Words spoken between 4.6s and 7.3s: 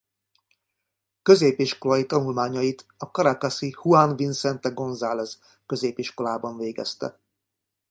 González középiskolában végezte.